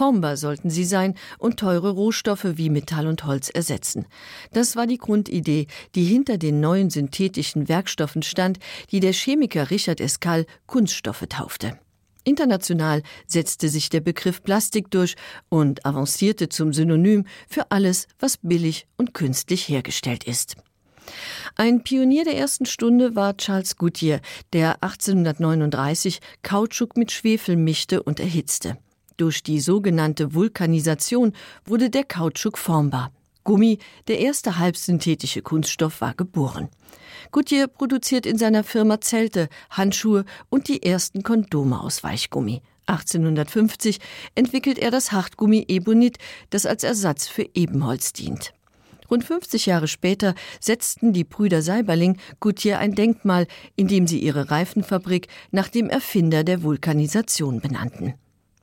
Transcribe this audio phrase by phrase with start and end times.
[0.00, 4.06] Formbar sollten sie sein und teure Rohstoffe wie Metall und Holz ersetzen.
[4.50, 8.58] Das war die Grundidee, die hinter den neuen synthetischen Werkstoffen stand,
[8.92, 11.78] die der Chemiker Richard Escal Kunststoffe taufte.
[12.24, 15.16] International setzte sich der Begriff Plastik durch
[15.50, 20.56] und avancierte zum Synonym für alles, was billig und künstlich hergestellt ist.
[21.56, 24.22] Ein Pionier der ersten Stunde war Charles Goodyear,
[24.54, 28.78] der 1839 Kautschuk mit Schwefel mischte und erhitzte.
[29.20, 31.34] Durch die sogenannte Vulkanisation
[31.66, 33.12] wurde der Kautschuk formbar.
[33.44, 36.70] Gummi, der erste halbsynthetische Kunststoff, war geboren.
[37.30, 42.62] Goodyear produziert in seiner Firma Zelte, Handschuhe und die ersten Kondome aus Weichgummi.
[42.86, 43.98] 1850
[44.36, 46.16] entwickelt er das Hartgummi Ebonit,
[46.48, 48.54] das als Ersatz für Ebenholz dient.
[49.10, 54.50] Rund 50 Jahre später setzten die Brüder Seiberling Goodyear ein Denkmal, in dem sie ihre
[54.50, 58.14] Reifenfabrik nach dem Erfinder der Vulkanisation benannten.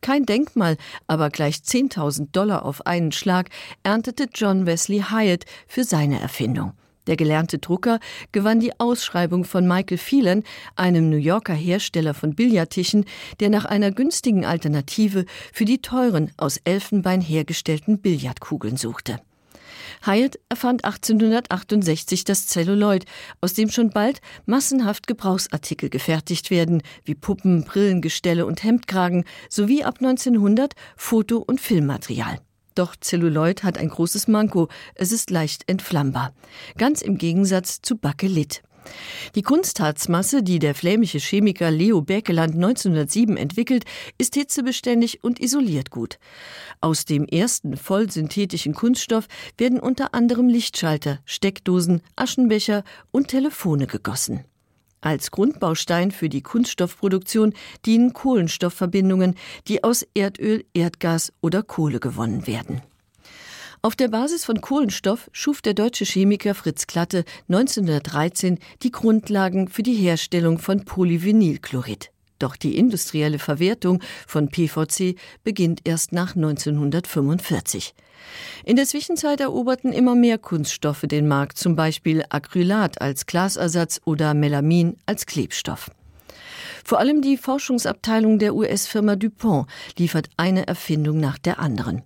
[0.00, 3.50] Kein Denkmal, aber gleich 10.000 Dollar auf einen Schlag
[3.82, 6.72] erntete John Wesley Hyatt für seine Erfindung.
[7.08, 8.00] Der gelernte Drucker
[8.32, 10.44] gewann die Ausschreibung von Michael Phelan,
[10.76, 13.06] einem New Yorker Hersteller von Billardtischen,
[13.40, 19.20] der nach einer günstigen Alternative für die teuren aus Elfenbein hergestellten Billardkugeln suchte.
[20.04, 23.04] Hyatt erfand 1868 das Zelluloid,
[23.40, 29.96] aus dem schon bald massenhaft Gebrauchsartikel gefertigt werden, wie Puppen, Brillengestelle und Hemdkragen, sowie ab
[30.00, 32.38] 1900 Foto- und Filmmaterial.
[32.74, 36.32] Doch Zelluloid hat ein großes Manko, es ist leicht entflammbar.
[36.76, 38.62] Ganz im Gegensatz zu Bakelit.
[39.34, 43.84] Die Kunstharzmasse, die der flämische Chemiker Leo Berkeland 1907 entwickelt,
[44.18, 46.18] ist hitzebeständig und isoliert gut.
[46.80, 54.44] Aus dem ersten vollsynthetischen Kunststoff werden unter anderem Lichtschalter, Steckdosen, Aschenbecher und Telefone gegossen.
[55.00, 57.54] Als Grundbaustein für die Kunststoffproduktion
[57.86, 59.36] dienen Kohlenstoffverbindungen,
[59.68, 62.82] die aus Erdöl, Erdgas oder Kohle gewonnen werden.
[63.80, 69.84] Auf der Basis von Kohlenstoff schuf der deutsche Chemiker Fritz Klatte 1913 die Grundlagen für
[69.84, 72.10] die Herstellung von Polyvinylchlorid.
[72.40, 77.94] Doch die industrielle Verwertung von PVC beginnt erst nach 1945.
[78.64, 84.34] In der Zwischenzeit eroberten immer mehr Kunststoffe den Markt, zum Beispiel Acrylat als Glasersatz oder
[84.34, 85.90] Melamin als Klebstoff.
[86.84, 92.02] Vor allem die Forschungsabteilung der US-Firma DuPont liefert eine Erfindung nach der anderen.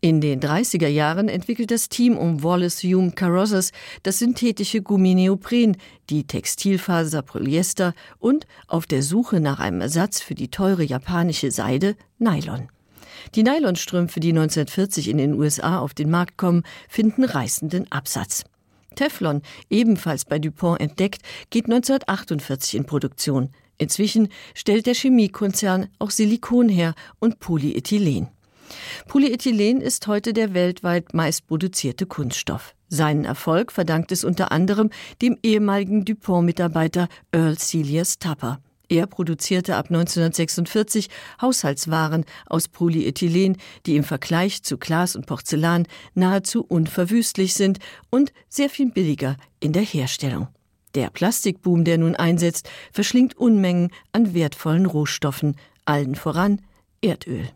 [0.00, 5.76] In den 30er Jahren entwickelt das Team um Wallace Hume Carrozas das synthetische Gummineopren,
[6.10, 11.96] die Textilfaser Polyester und auf der Suche nach einem Ersatz für die teure japanische Seide
[12.18, 12.68] Nylon.
[13.34, 18.44] Die Nylonstrümpfe, die 1940 in den USA auf den Markt kommen, finden reißenden Absatz.
[18.94, 23.50] Teflon, ebenfalls bei DuPont entdeckt, geht 1948 in Produktion.
[23.78, 28.28] Inzwischen stellt der Chemiekonzern auch Silikon her und Polyethylen.
[29.08, 32.74] Polyethylen ist heute der weltweit meistproduzierte Kunststoff.
[32.88, 34.90] Seinen Erfolg verdankt es unter anderem
[35.22, 38.60] dem ehemaligen DuPont-Mitarbeiter Earl Celius Tapper.
[38.88, 41.08] Er produzierte ab 1946
[41.40, 43.56] Haushaltswaren aus Polyethylen,
[43.86, 47.78] die im Vergleich zu Glas und Porzellan nahezu unverwüstlich sind
[48.10, 50.48] und sehr viel billiger in der Herstellung.
[50.94, 55.56] Der Plastikboom, der nun einsetzt, verschlingt Unmengen an wertvollen Rohstoffen,
[55.86, 56.60] allen voran
[57.00, 57.48] Erdöl.